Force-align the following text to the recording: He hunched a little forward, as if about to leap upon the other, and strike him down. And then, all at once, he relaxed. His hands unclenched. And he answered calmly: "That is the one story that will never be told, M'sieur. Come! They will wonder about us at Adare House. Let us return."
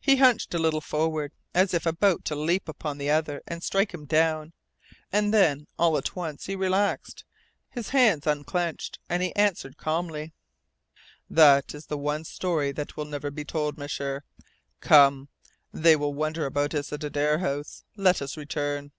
He 0.00 0.16
hunched 0.16 0.52
a 0.52 0.58
little 0.58 0.80
forward, 0.80 1.30
as 1.54 1.72
if 1.72 1.86
about 1.86 2.24
to 2.24 2.34
leap 2.34 2.68
upon 2.68 2.98
the 2.98 3.08
other, 3.08 3.40
and 3.46 3.62
strike 3.62 3.94
him 3.94 4.04
down. 4.04 4.52
And 5.12 5.32
then, 5.32 5.68
all 5.78 5.96
at 5.96 6.16
once, 6.16 6.46
he 6.46 6.56
relaxed. 6.56 7.22
His 7.68 7.90
hands 7.90 8.26
unclenched. 8.26 8.98
And 9.08 9.22
he 9.22 9.32
answered 9.36 9.76
calmly: 9.76 10.32
"That 11.30 11.72
is 11.72 11.86
the 11.86 11.96
one 11.96 12.24
story 12.24 12.72
that 12.72 12.96
will 12.96 13.04
never 13.04 13.30
be 13.30 13.44
told, 13.44 13.78
M'sieur. 13.78 14.24
Come! 14.80 15.28
They 15.72 15.94
will 15.94 16.14
wonder 16.14 16.46
about 16.46 16.74
us 16.74 16.92
at 16.92 17.04
Adare 17.04 17.38
House. 17.38 17.84
Let 17.94 18.20
us 18.20 18.36
return." 18.36 18.90